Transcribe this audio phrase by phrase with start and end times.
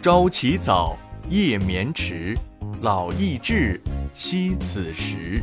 [0.00, 0.96] 朝起早，
[1.28, 2.32] 夜眠迟，
[2.82, 3.80] 老易至，
[4.14, 5.42] 惜此时。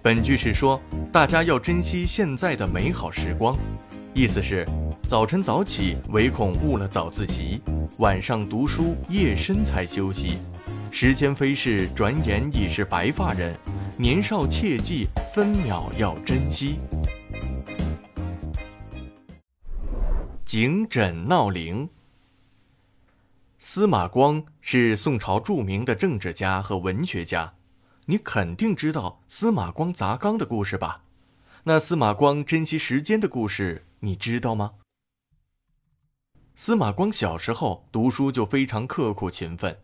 [0.00, 0.80] 本句是说，
[1.10, 3.56] 大家要珍惜现在的美好时光。
[4.14, 4.64] 意思是，
[5.08, 7.60] 早晨早起唯恐误了早自习，
[7.98, 10.38] 晚上读书夜深才休息。
[10.92, 13.52] 时间飞逝，转眼已是白发人。
[13.98, 16.76] 年少切记，分秒要珍惜。
[20.44, 21.88] 警枕闹铃。
[23.68, 27.54] 司马光是宋朝著名的政治家和文学家，
[28.04, 31.02] 你肯定知道司马光砸缸的故事吧？
[31.64, 34.74] 那司马光珍惜时间的故事，你知道吗？
[36.54, 39.80] 司马光小时候读书就非常刻苦勤奋，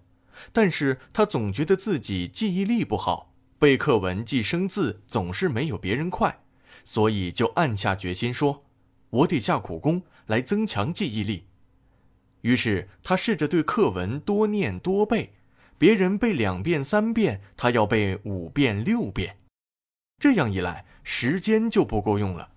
[0.53, 6.45] 但是他总觉得自己记忆力不好，背课文、记生字总是没有别人快，
[6.85, 8.65] 所以就暗下决心说
[9.11, 11.47] ：“我得下苦功来增强记忆力。”
[12.43, 15.33] 于是他试着对课文多念多背，
[15.79, 19.39] 别人背两遍三遍，他要背五遍六遍。
[20.19, 22.51] 这样一来，时间就不够用了。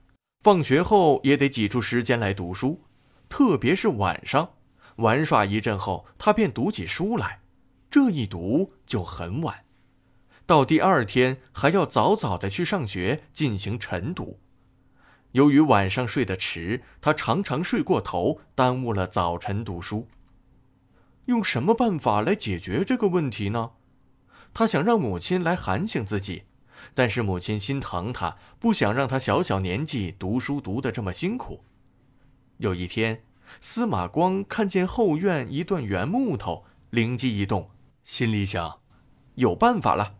[0.43, 2.83] 放学后也得挤出时间来读书，
[3.27, 4.53] 特别是晚上，
[4.97, 7.39] 玩耍一阵后，他便读起书来。
[7.89, 9.63] 这一读就很晚，
[10.45, 14.39] 到第二天还要早早的去上学进行晨读。
[15.35, 20.07] 由于晚上睡得迟，他常常睡过头，耽误了早晨读书。
[21.25, 23.71] 用什么办法来解决这个问题呢？
[24.53, 26.43] 他想让母亲来喊醒自己，
[26.93, 31.65] 但是母亲心疼他，不想让他小小年纪读书读得这么辛苦。
[32.59, 33.21] 有一天，
[33.59, 37.69] 司马光看见后院一段圆木头，灵机一动，
[38.05, 38.79] 心里想：
[39.33, 40.15] 有办法了。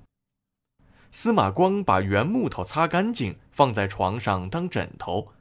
[1.17, 5.31] 司马光把圆木头擦干净，放在床上当枕头。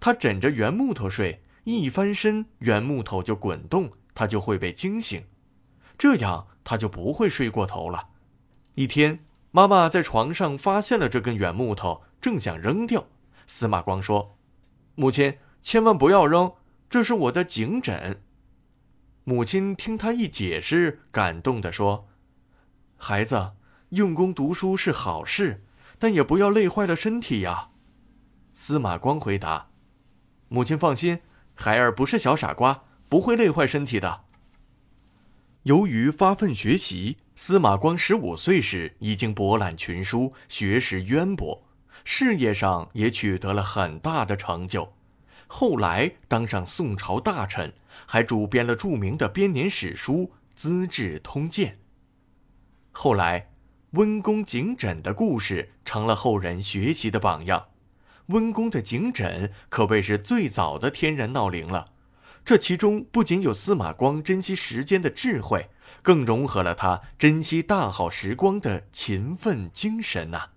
[0.00, 5.24] 他枕着圆木头睡，一翻身，圆木头就滚动，他就会被惊醒。
[5.96, 8.08] 这样他就不会睡过头了。
[8.74, 13.06] 一天，妈妈在床上发现了这根圆木头，正想扔掉。
[13.46, 14.36] 司马光说
[14.96, 16.52] ：“母亲，千万不要扔，
[16.88, 18.20] 这是我的颈枕。”
[19.22, 22.08] 母亲听他一解释，感动地说
[22.98, 23.52] ：“孩子。”
[23.90, 25.64] 用功读书是好事，
[25.98, 27.70] 但也不要累坏了身体呀。
[28.52, 29.70] 司马光回答
[30.46, 31.20] ：“母亲放心，
[31.54, 34.26] 孩儿不是小傻瓜，不会累坏身体的。”
[35.64, 41.64] 由于发奋学习，司马光十五岁时已经博览群书，学识渊博，
[42.04, 44.92] 事业上也取得了很大的成就。
[45.48, 47.72] 后来当上宋朝大臣，
[48.06, 50.14] 还主编了著名的编年史书
[50.54, 51.72] 《资治通鉴》。
[52.92, 53.49] 后来。
[53.92, 57.66] 温公颈枕的故事成了后人学习的榜样。
[58.26, 61.86] 温公的颈枕可谓是最早的天然闹铃了。
[62.44, 65.68] 这其中不仅有司马光珍惜时间的智慧，
[66.02, 70.50] 更融合了他珍惜大好时光的勤奋精神呐。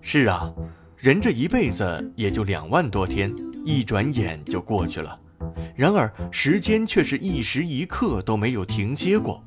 [0.00, 0.54] 是啊，
[0.96, 3.30] 人这一辈子也就两万多天，
[3.66, 5.20] 一转眼就过去了。
[5.74, 9.44] 然而时间却是一时一刻都没有停歇过。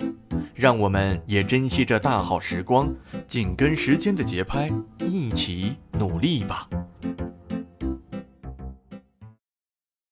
[0.59, 2.94] 让我们也珍惜这大好时光，
[3.30, 6.68] 紧跟时间的节拍，一起努力吧。